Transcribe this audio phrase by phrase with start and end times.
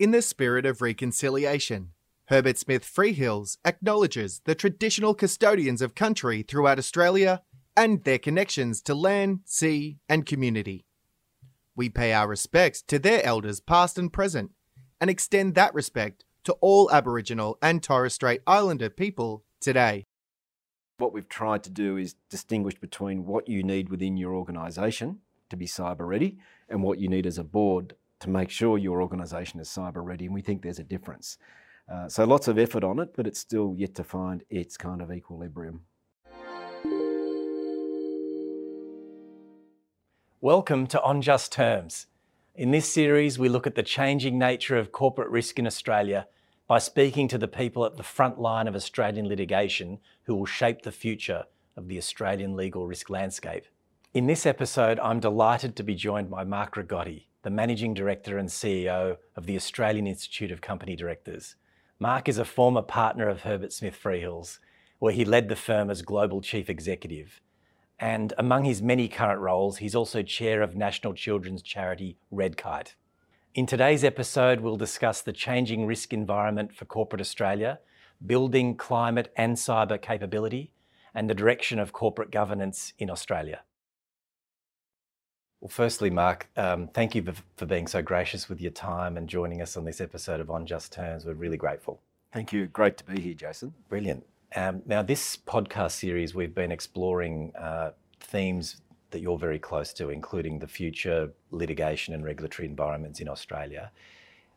[0.00, 1.90] in the spirit of reconciliation.
[2.28, 7.42] Herbert Smith Freehills acknowledges the traditional custodians of country throughout Australia
[7.76, 10.86] and their connections to land, sea, and community.
[11.76, 14.52] We pay our respects to their elders, past and present,
[15.02, 20.06] and extend that respect to all Aboriginal and Torres Strait Islander people today.
[20.96, 25.18] What we've tried to do is distinguish between what you need within your organisation
[25.50, 26.38] to be cyber ready
[26.70, 30.26] and what you need as a board to make sure your organisation is cyber ready.
[30.26, 31.38] And we think there's a difference.
[31.90, 35.02] Uh, so lots of effort on it, but it's still yet to find its kind
[35.02, 35.82] of equilibrium.
[40.40, 42.06] Welcome to On Just Terms.
[42.54, 46.26] In this series, we look at the changing nature of corporate risk in Australia
[46.66, 50.82] by speaking to the people at the front line of Australian litigation who will shape
[50.82, 51.44] the future
[51.76, 53.64] of the Australian legal risk landscape.
[54.14, 58.48] In this episode, I'm delighted to be joined by Mark Rigotti, the Managing Director and
[58.48, 61.56] CEO of the Australian Institute of Company Directors.
[61.98, 64.58] Mark is a former partner of Herbert Smith Freehills,
[64.98, 67.40] where he led the firm as Global Chief Executive
[68.00, 72.94] and among his many current roles, he's also chair of national children's charity Red Kite.
[73.54, 77.78] In today's episode, we'll discuss the changing risk environment for corporate Australia,
[78.24, 80.72] building climate and cyber capability,
[81.14, 83.60] and the direction of corporate governance in Australia.
[85.60, 87.22] Well, firstly, Mark, um, thank you
[87.56, 90.64] for being so gracious with your time and joining us on this episode of On
[90.64, 91.26] Just Terms.
[91.26, 92.00] We're really grateful.
[92.32, 92.66] Thank you.
[92.66, 93.74] Great to be here, Jason.
[93.90, 94.24] Brilliant.
[94.56, 98.80] Um, now, this podcast series, we've been exploring uh, themes
[99.10, 103.90] that you're very close to, including the future litigation and regulatory environments in Australia.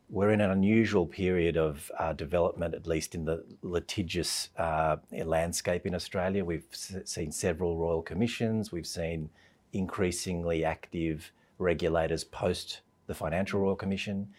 [0.09, 5.85] We're in an unusual period of uh, development, at least in the litigious uh, landscape
[5.85, 6.45] in Australia.
[6.45, 9.29] We've s- seen several royal commissions, we've seen
[9.73, 14.29] increasingly active regulators post the Financial Royal Commission.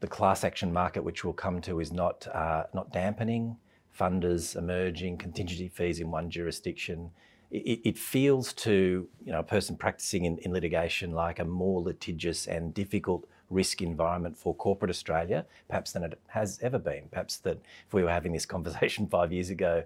[0.00, 3.56] The class action market, which we'll come to, is not, uh, not dampening
[3.98, 7.10] funders emerging, contingency fees in one jurisdiction.
[7.50, 11.80] It, it, feels to you know a person practicing in, in litigation like a more
[11.80, 17.04] litigious and difficult risk environment for corporate Australia, perhaps than it has ever been.
[17.10, 19.84] Perhaps that if we were having this conversation five years ago,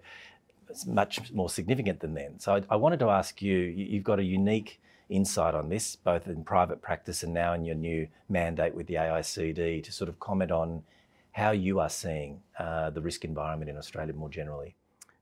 [0.87, 2.39] much more significant than then.
[2.39, 6.27] So I, I wanted to ask you, you've got a unique insight on this, both
[6.27, 10.19] in private practice and now in your new mandate with the AICD, to sort of
[10.21, 10.83] comment on
[11.33, 14.75] how you are seeing uh, the risk environment in Australia more generally.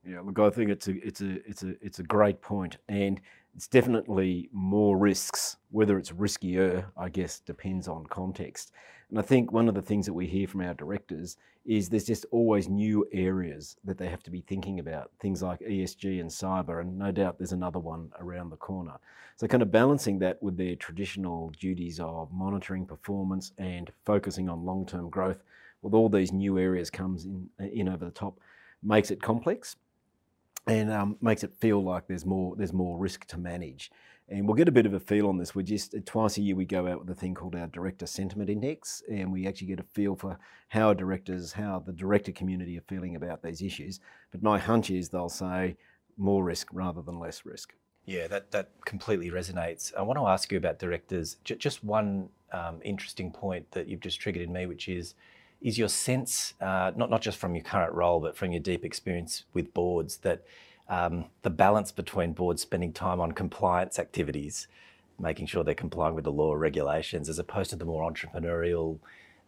[0.06, 3.20] Yeah, look, I think it's a it's a it's a it's a great point, and
[3.58, 5.56] it's definitely more risks.
[5.72, 8.70] Whether it's riskier, I guess, depends on context.
[9.10, 12.04] And I think one of the things that we hear from our directors is there's
[12.04, 16.30] just always new areas that they have to be thinking about, things like ESG and
[16.30, 18.94] cyber, and no doubt there's another one around the corner.
[19.34, 24.64] So, kind of balancing that with their traditional duties of monitoring performance and focusing on
[24.64, 25.42] long term growth
[25.82, 28.38] with all these new areas comes in, in over the top,
[28.84, 29.74] makes it complex
[30.68, 33.90] and um, makes it feel like there's more there's more risk to manage.
[34.30, 35.54] And we'll get a bit of a feel on this.
[35.54, 38.50] We just twice a year we go out with a thing called our Director Sentiment
[38.50, 42.82] Index, and we actually get a feel for how directors, how the director community are
[42.82, 44.00] feeling about these issues.
[44.30, 45.78] But my hunch is they'll say
[46.18, 47.72] more risk rather than less risk.
[48.04, 49.94] Yeah, that, that completely resonates.
[49.94, 51.36] I want to ask you about directors.
[51.44, 55.14] J- just one um, interesting point that you've just triggered in me, which is
[55.60, 58.84] is your sense, uh, not, not just from your current role, but from your deep
[58.84, 60.44] experience with boards, that
[60.88, 64.68] um, the balance between boards spending time on compliance activities,
[65.18, 68.98] making sure they're complying with the law or regulations, as opposed to the more entrepreneurial,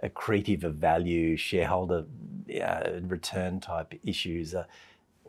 [0.02, 2.04] accretive of value, shareholder
[2.62, 4.54] uh, return type issues.
[4.54, 4.64] Uh,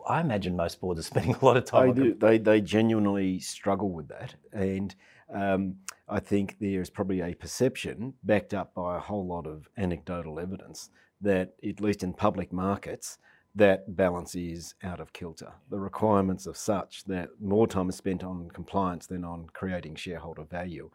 [0.08, 1.94] I imagine most boards are spending a lot of time.
[1.94, 2.14] They do.
[2.14, 4.94] They, they genuinely struggle with that, and
[5.32, 5.76] um,
[6.08, 10.90] I think there's probably a perception, backed up by a whole lot of anecdotal evidence,
[11.20, 13.18] that at least in public markets,
[13.54, 15.52] that balance is out of kilter.
[15.70, 20.44] The requirements are such that more time is spent on compliance than on creating shareholder
[20.44, 20.90] value.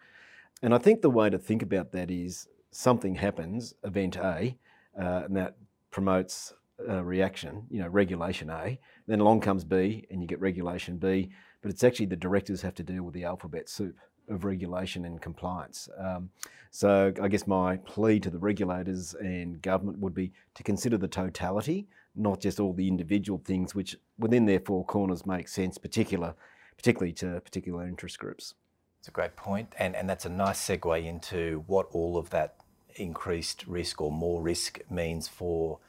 [0.62, 4.58] And I think the way to think about that is something happens, event A,
[5.00, 5.56] uh, and that
[5.92, 6.54] promotes
[6.88, 8.80] a reaction, you know, regulation A.
[9.08, 11.30] Then along comes B, and you get regulation B.
[11.62, 13.96] But it's actually the directors have to deal with the alphabet soup
[14.30, 15.90] of regulation and compliance.
[15.98, 16.30] Um,
[16.72, 21.08] so I guess my plea to the regulators and government would be to consider the
[21.08, 26.36] totality, not just all the individual things which within their four corners make sense, particular,
[26.76, 28.54] particularly to particular interest groups.
[29.00, 32.56] It's a great point, and, and that's a nice segue into what all of that
[32.96, 35.80] increased risk or more risk means for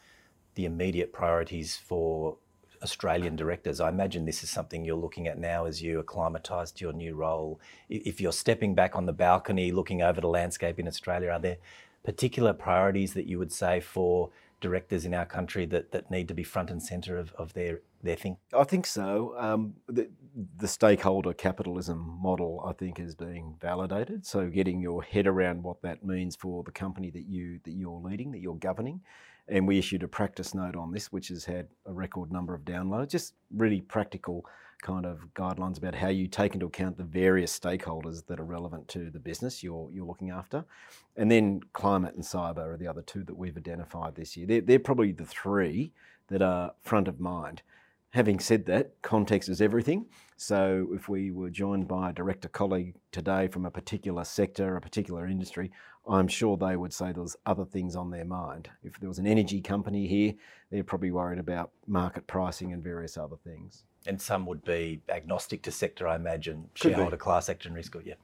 [0.54, 2.36] the immediate priorities for
[2.82, 3.80] Australian directors.
[3.80, 7.14] I imagine this is something you're looking at now as you acclimatise to your new
[7.14, 7.60] role.
[7.88, 11.56] If you're stepping back on the balcony looking over the landscape in Australia, are there
[12.04, 14.30] particular priorities that you would say for
[14.60, 17.80] directors in our country that, that need to be front and centre of, of their,
[18.02, 18.38] their thinking?
[18.52, 19.34] I think so.
[19.38, 20.08] Um, the,
[20.56, 24.26] the, stakeholder capitalism model, I think, is being validated.
[24.26, 28.00] So getting your head around what that means for the company that you that you're
[28.00, 29.00] leading, that you're governing.
[29.48, 32.62] And we issued a practice note on this, which has had a record number of
[32.62, 33.10] downloads.
[33.10, 34.44] Just really practical
[34.82, 38.86] kind of guidelines about how you take into account the various stakeholders that are relevant
[38.88, 40.64] to the business you're, you're looking after.
[41.16, 44.46] And then climate and cyber are the other two that we've identified this year.
[44.46, 45.92] They're, they're probably the three
[46.28, 47.62] that are front of mind.
[48.10, 50.06] Having said that, context is everything.
[50.36, 54.80] So if we were joined by a director colleague today from a particular sector, a
[54.80, 55.70] particular industry,
[56.08, 58.70] I'm sure they would say there's other things on their mind.
[58.82, 60.32] If there was an energy company here,
[60.70, 63.84] they're probably worried about market pricing and various other things.
[64.06, 67.20] And some would be agnostic to sector, I imagine, Could shareholder be.
[67.20, 67.94] class action risk.
[67.94, 68.14] Or, yeah.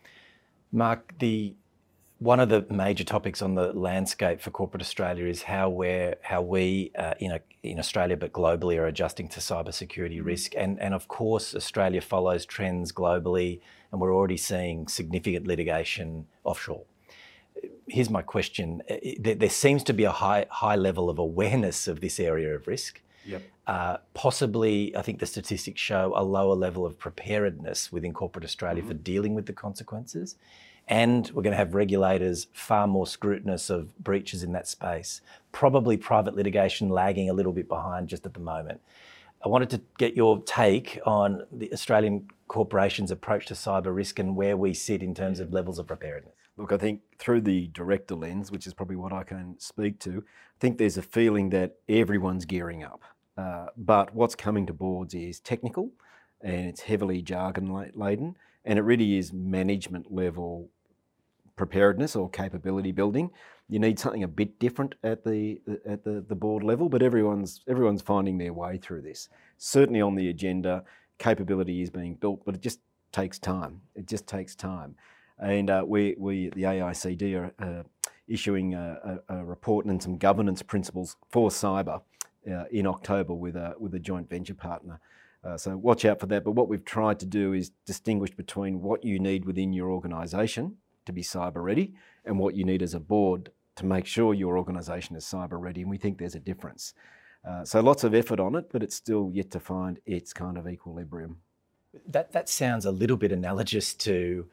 [0.73, 1.57] Mark, the
[2.25, 6.41] one of the major topics on the landscape for corporate Australia is how we how
[6.41, 10.25] we uh, in a, in Australia but globally are adjusting to cybersecurity mm.
[10.25, 13.61] risk, and and of course Australia follows trends globally,
[13.93, 16.85] and we're already seeing significant litigation offshore.
[17.87, 18.83] Here's my question:
[19.19, 22.67] there, there seems to be a high high level of awareness of this area of
[22.67, 23.03] risk.
[23.27, 23.43] Yep.
[23.67, 28.83] Uh, possibly, I think the statistics show a lower level of preparedness within corporate Australia
[28.83, 28.93] mm-hmm.
[28.93, 30.37] for dealing with the consequences.
[30.87, 35.23] And we're going to have regulators far more scrutinous of breaches in that space.
[35.53, 38.81] Probably private litigation lagging a little bit behind just at the moment.
[39.45, 44.37] I wanted to get your take on the Australian corporations' approach to cyber risk and
[44.37, 46.35] where we sit in terms of levels of preparedness.
[46.57, 50.19] Look, I think through the director lens, which is probably what I can speak to,
[50.19, 53.03] I think there's a feeling that everyone's gearing up.
[53.37, 55.91] Uh, but what's coming to boards is technical
[56.41, 60.69] and it's heavily jargon laden and it really is management level
[61.57, 63.31] preparedness or capability building.
[63.69, 67.63] You need something a bit different at the at the, the board level, but everyone's
[67.69, 69.29] everyone's finding their way through this.
[69.57, 70.85] Certainly on the agenda,
[71.19, 72.81] capability is being built, but it just
[73.13, 73.81] takes time.
[73.95, 74.97] It just takes time,
[75.39, 77.83] and uh, we we the AICD are uh,
[78.29, 82.01] issuing a, a, a, report and some governance principles for cyber
[82.51, 85.01] uh, in October with a with a joint venture partner.
[85.43, 86.43] Uh, so watch out for that.
[86.43, 90.77] But what we've tried to do is distinguish between what you need within your organisation
[91.07, 94.57] to be cyber ready and what you need as a board to make sure your
[94.57, 95.83] organisation is cyber ready.
[95.83, 96.95] And we think there's a difference.
[97.49, 100.57] Uh, so lots of effort on it, but it's still yet to find its kind
[100.57, 101.39] of equilibrium.
[102.09, 104.47] That, that sounds a little bit analogous to,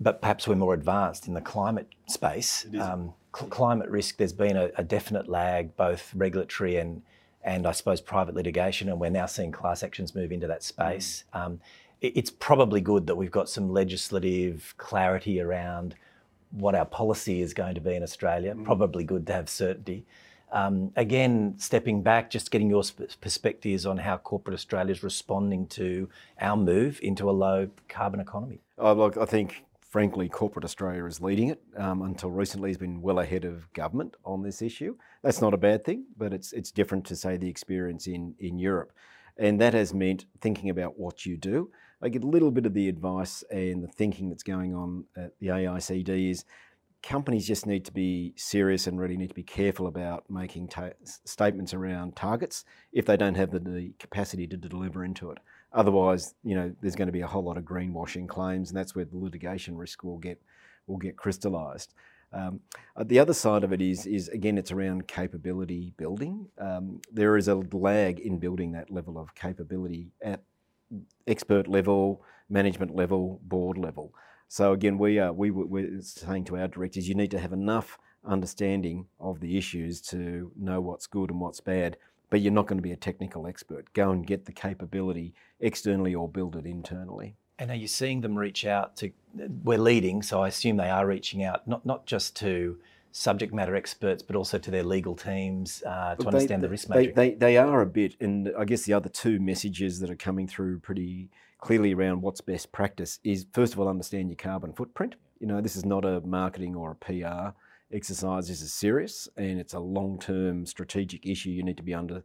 [0.00, 2.66] but perhaps we're more advanced in the climate space.
[2.80, 7.02] Um, cl- climate risk, there's been a, a definite lag, both regulatory and
[7.44, 11.24] and I suppose private litigation, and we're now seeing class actions move into that space.
[11.34, 11.40] Mm.
[11.40, 11.60] Um,
[12.08, 15.94] it's probably good that we've got some legislative clarity around
[16.50, 18.54] what our policy is going to be in Australia.
[18.54, 18.64] Mm.
[18.64, 20.06] Probably good to have certainty.
[20.52, 22.84] Um, again, stepping back, just getting your
[23.20, 26.08] perspectives on how corporate Australia is responding to
[26.40, 28.60] our move into a low carbon economy.
[28.78, 31.60] Oh, look, I think, frankly, corporate Australia is leading it.
[31.76, 34.96] Um, until recently, has been well ahead of government on this issue.
[35.22, 38.56] That's not a bad thing, but it's it's different to say the experience in in
[38.56, 38.92] Europe,
[39.36, 41.70] and that has meant thinking about what you do.
[42.02, 45.32] I get a little bit of the advice and the thinking that's going on at
[45.40, 46.44] the AICD is
[47.04, 50.90] companies just need to be serious and really need to be careful about making ta-
[51.04, 55.38] statements around targets if they don't have the, the, capacity to deliver into it.
[55.74, 58.94] Otherwise, you know, there's going to be a whole lot of greenwashing claims, and that's
[58.94, 60.40] where the litigation risk will get
[60.86, 61.94] will get crystallised.
[62.32, 62.60] Um,
[62.96, 66.48] uh, the other side of it is, is again, it's around capability building.
[66.58, 70.42] Um, there is a lag in building that level of capability at
[71.26, 74.12] expert level, management level, board level.
[74.48, 77.98] So again, we are we we're saying to our directors, you need to have enough
[78.24, 81.96] understanding of the issues to know what's good and what's bad.
[82.30, 83.92] But you're not going to be a technical expert.
[83.92, 87.36] Go and get the capability externally or build it internally.
[87.58, 89.12] And are you seeing them reach out to?
[89.62, 92.78] We're leading, so I assume they are reaching out not not just to
[93.16, 97.14] subject matter experts, but also to their legal teams uh, to understand the risk matrix?
[97.14, 100.16] They, they, they, are a bit, and I guess the other two messages that are
[100.16, 101.30] coming through pretty
[101.60, 105.14] clearly around what's best practice is first of all, understand your carbon footprint.
[105.38, 107.56] You know, this is not a marketing or a PR
[107.94, 108.48] exercise.
[108.48, 111.50] This is serious, and it's a long-term strategic issue.
[111.50, 112.24] You need to be under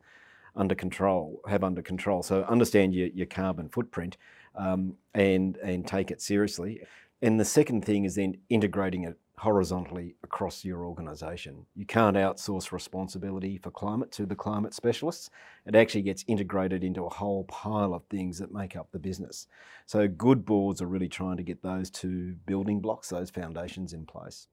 [0.55, 2.23] under control, have under control.
[2.23, 4.17] So understand your, your carbon footprint
[4.55, 6.81] um, and and take it seriously.
[7.21, 11.65] And the second thing is then integrating it horizontally across your organisation.
[11.75, 15.29] You can't outsource responsibility for climate to the climate specialists.
[15.65, 19.47] It actually gets integrated into a whole pile of things that make up the business.
[19.85, 24.05] So good boards are really trying to get those two building blocks, those foundations in
[24.05, 24.47] place.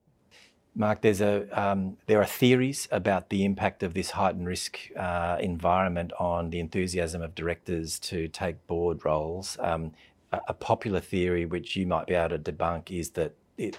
[0.74, 5.38] Mark, there's a, um, there are theories about the impact of this heightened risk uh,
[5.40, 9.56] environment on the enthusiasm of directors to take board roles.
[9.60, 9.92] Um,
[10.32, 13.76] a, popular theory, which you might be able to debunk, is that it,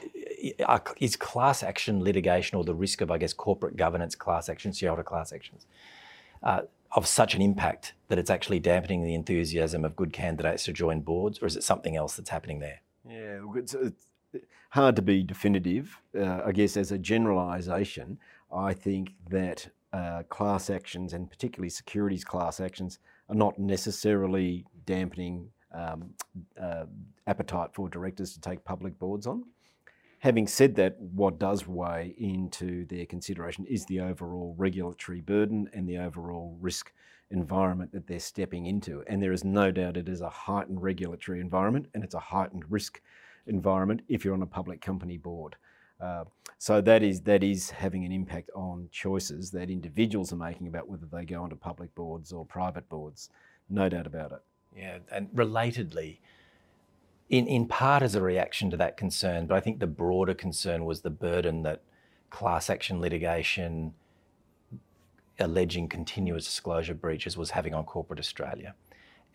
[1.00, 5.04] is class action litigation or the risk of, I guess, corporate governance class actions, shareholder
[5.04, 5.66] class actions,
[6.44, 10.74] uh, of such an impact that it's actually dampening the enthusiasm of good candidates to
[10.74, 12.82] join boards, or is it something else that's happening there?
[13.08, 14.06] Yeah, it's, it's
[14.70, 16.00] hard to be definitive.
[16.18, 18.20] Uh, I guess as a generalisation,
[18.54, 25.50] I think that uh, class actions and particularly securities class actions are not necessarily dampening
[25.74, 26.12] um,
[26.62, 26.86] uh,
[27.28, 29.44] appetite for directors to take public boards on.
[30.20, 35.88] Having said that, what does weigh into their consideration is the overall regulatory burden and
[35.88, 36.92] the overall risk
[37.30, 39.04] environment that they're stepping into.
[39.08, 42.64] And there is no doubt it is a heightened regulatory environment and it's a heightened
[42.70, 43.02] risk
[43.46, 45.56] environment if you're on a public company board.
[46.00, 46.26] Uh,
[46.60, 50.88] so that is that is having an impact on choices that individuals are making about
[50.88, 53.30] whether they go onto public boards or private boards.
[53.70, 54.42] No doubt about it.
[54.76, 56.20] Yeah, and relatedly,
[57.30, 60.86] in, in part as a reaction to that concern, but I think the broader concern
[60.86, 61.82] was the burden that
[62.30, 63.94] class action litigation
[65.40, 68.74] alleging continuous disclosure breaches was having on corporate Australia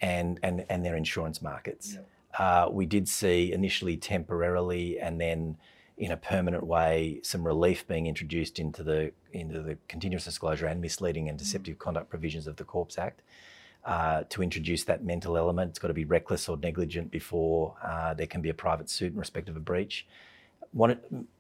[0.01, 1.95] and, and, and their insurance markets.
[1.95, 2.09] Yep.
[2.39, 5.57] Uh, we did see initially temporarily and then
[5.99, 10.81] in a permanent way some relief being introduced into the into the continuous disclosure and
[10.81, 13.23] misleading and deceptive conduct provisions of the Corps Act.
[13.85, 18.15] Uh, to introduce that mental element, it's got to be reckless or negligent before uh,
[18.15, 20.07] there can be a private suit in respect of a breach.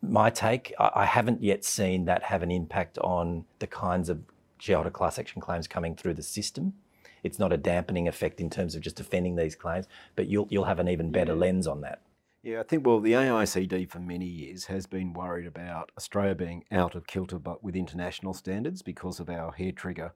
[0.02, 4.20] My take, I, I haven't yet seen that have an impact on the kinds of
[4.58, 6.74] shareholder class action claims coming through the system
[7.22, 10.64] it's not a dampening effect in terms of just defending these claims, but you'll, you'll
[10.64, 11.38] have an even better yeah.
[11.38, 12.00] lens on that.
[12.42, 16.64] Yeah, I think, well, the AICD for many years has been worried about Australia being
[16.72, 20.12] out of kilter but with international standards because of our hair trigger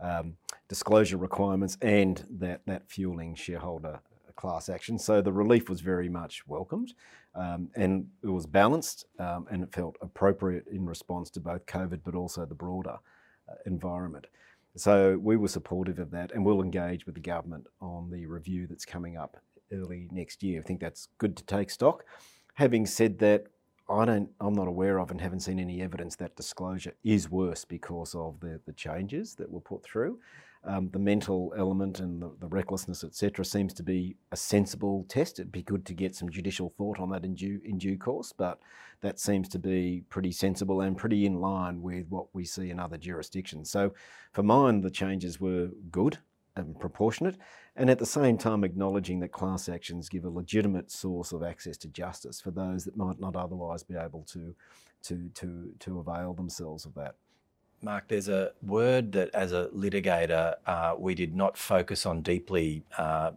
[0.00, 0.36] um,
[0.68, 4.00] disclosure requirements and that, that fueling shareholder
[4.36, 4.98] class action.
[4.98, 6.94] So the relief was very much welcomed
[7.34, 12.00] um, and it was balanced um, and it felt appropriate in response to both COVID
[12.04, 12.98] but also the broader
[13.48, 14.26] uh, environment.
[14.76, 18.66] So we were supportive of that and we'll engage with the government on the review
[18.66, 19.36] that's coming up
[19.72, 20.60] early next year.
[20.60, 22.04] I think that's good to take stock.
[22.54, 23.46] Having said that,
[23.90, 27.64] I don't, I'm not aware of and haven't seen any evidence that disclosure is worse
[27.64, 30.20] because of the, the changes that were put through.
[30.62, 35.40] Um, the mental element and the, the recklessness, etc., seems to be a sensible test.
[35.40, 38.32] It'd be good to get some judicial thought on that in due, in due course,
[38.36, 38.60] but
[39.00, 42.78] that seems to be pretty sensible and pretty in line with what we see in
[42.78, 43.70] other jurisdictions.
[43.70, 43.94] So,
[44.32, 46.18] for mine, the changes were good
[46.56, 47.36] and proportionate,
[47.80, 51.78] and at the same time acknowledging that class actions give a legitimate source of access
[51.78, 54.54] to justice for those that might not otherwise be able to,
[55.02, 57.14] to, to, to avail themselves of that.
[57.80, 62.84] Mark, there's a word that as a litigator uh, we did not focus on deeply
[62.98, 63.30] uh,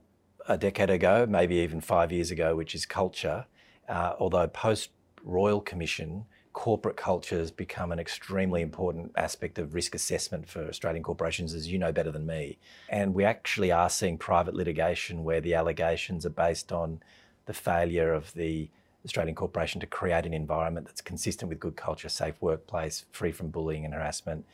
[0.50, 3.46] a decade ago, maybe even five years ago, which is culture.
[3.88, 4.90] Uh, although post
[5.24, 11.04] Royal Commission, corporate culture has become an extremely important aspect of risk assessment for Australian
[11.04, 12.58] corporations, as you know better than me.
[12.90, 17.02] And we actually are seeing private litigation where the allegations are based on
[17.48, 18.70] the failure of the
[19.04, 23.50] Australian corporation to create an environment that's consistent with good culture, safe workplace, free from
[23.50, 24.46] bullying and harassment.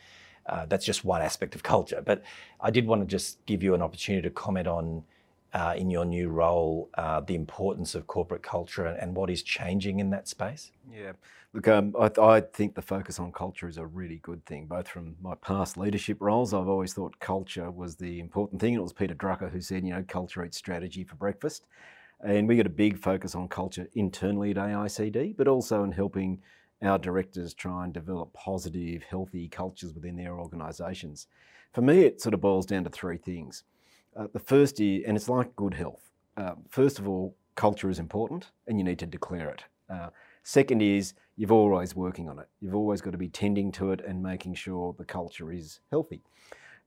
[0.46, 2.02] Uh, that's just one aspect of culture.
[2.04, 2.22] But
[2.60, 5.04] I did want to just give you an opportunity to comment on,
[5.52, 9.42] uh, in your new role, uh, the importance of corporate culture and, and, what is
[9.42, 10.70] changing in that space.
[10.92, 11.12] Yeah,
[11.52, 14.66] look, um, I, I, think the focus on culture is a really good thing.
[14.66, 18.74] Both from my past leadership roles, I've always thought culture was the important thing.
[18.74, 21.66] It was Peter Drucker who said, you know, culture eats strategy for breakfast.
[22.22, 26.40] And we got a big focus on culture internally at AICD, but also in helping
[26.82, 31.26] our directors try and develop positive, healthy cultures within their organisations.
[31.72, 33.64] For me, it sort of boils down to three things.
[34.16, 36.10] Uh, the first is, and it's like good health.
[36.36, 39.64] Uh, first of all, culture is important and you need to declare it.
[39.88, 40.08] Uh,
[40.42, 42.48] second is, you're always working on it.
[42.60, 46.22] You've always got to be tending to it and making sure the culture is healthy.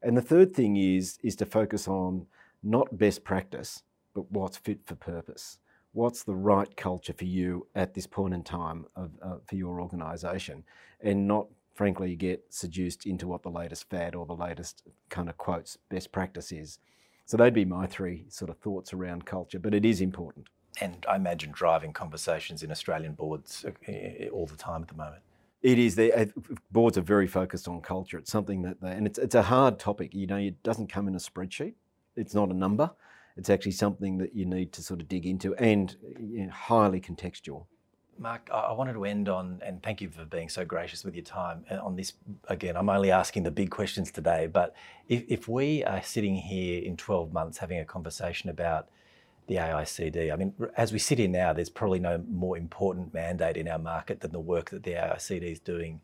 [0.01, 2.27] And the third thing is, is to focus on
[2.61, 5.59] not best practice, but what's fit for purpose.
[5.93, 9.79] What's the right culture for you at this point in time of, uh, for your
[9.79, 10.63] organisation,
[11.01, 15.37] and not frankly get seduced into what the latest fad or the latest kind of
[15.37, 16.79] quotes best practice is.
[17.25, 20.47] So they'd be my three sort of thoughts around culture, but it is important.
[20.81, 25.21] And I imagine driving conversations in Australian boards uh, all the time at the moment.
[25.61, 25.95] It is.
[25.95, 26.25] The uh,
[26.71, 28.17] boards are very focused on culture.
[28.17, 30.13] It's something that, they, and it's it's a hard topic.
[30.13, 31.75] You know, it doesn't come in a spreadsheet.
[32.17, 32.91] It's not a number
[33.37, 37.01] it's actually something that you need to sort of dig into and you know, highly
[37.01, 37.65] contextual.
[38.17, 41.23] Mark, I wanted to end on, and thank you for being so gracious with your
[41.23, 42.13] time uh, on this.
[42.47, 44.75] Again, I'm only asking the big questions today, but
[45.07, 48.87] if, if we are sitting here in 12 months having a conversation about
[49.47, 53.57] the AICD, I mean, as we sit here now, there's probably no more important mandate
[53.57, 55.99] in our market than the work that the AICD is doing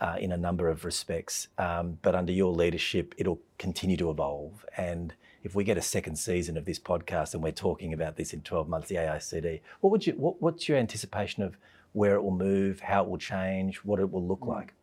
[0.00, 1.48] uh, in a number of respects.
[1.58, 4.64] Um, but under your leadership, it'll continue to evolve.
[4.76, 8.32] And if we get a second season of this podcast and we're talking about this
[8.32, 11.56] in 12 months, the AICD, what would you, what, what's your anticipation of
[11.92, 14.48] where it will move, how it will change, what it will look mm.
[14.48, 14.74] like?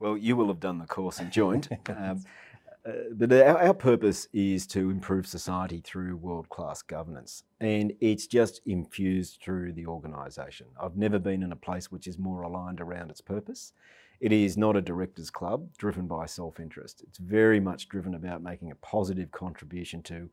[0.00, 1.76] Well, you will have done the course and joined.
[1.88, 2.24] um,
[2.86, 8.26] uh, but our, our, purpose is to improve society through world class governance, and it's
[8.26, 10.66] just infused through the organisation.
[10.80, 13.72] I've never been in a place which is more aligned around its purpose.
[14.20, 17.04] It is not a directors club driven by self-interest.
[17.06, 20.28] It's very much driven about making a positive contribution to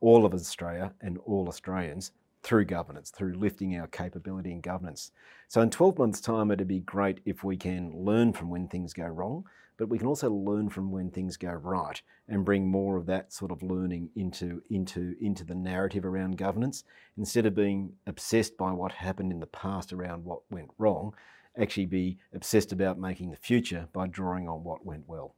[0.00, 5.12] all of Australia and all Australians through governance, through lifting our capability in governance.
[5.48, 8.92] So in 12 months' time, it'd be great if we can learn from when things
[8.92, 9.44] go wrong,
[9.78, 13.32] but we can also learn from when things go right and bring more of that
[13.32, 16.84] sort of learning into, into, into the narrative around governance
[17.16, 21.14] instead of being obsessed by what happened in the past around what went wrong
[21.58, 25.34] actually be obsessed about making the future by drawing on what went well.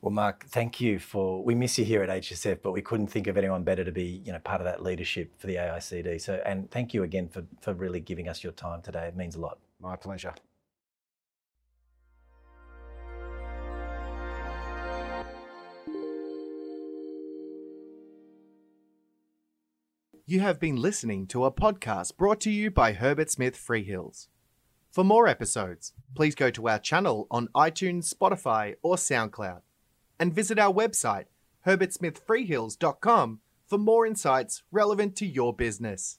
[0.00, 1.42] Well, Mark, thank you for.
[1.42, 4.22] We miss you here at HSF, but we couldn't think of anyone better to be,
[4.24, 6.20] you know, part of that leadership for the AICD.
[6.20, 9.08] So, and thank you again for for really giving us your time today.
[9.08, 9.58] It means a lot.
[9.80, 10.34] My pleasure.
[20.26, 24.28] You have been listening to a podcast brought to you by Herbert Smith Freehills.
[24.98, 29.60] For more episodes, please go to our channel on iTunes, Spotify, or SoundCloud,
[30.18, 31.26] and visit our website,
[31.64, 36.18] herbertsmithfreehills.com, for more insights relevant to your business.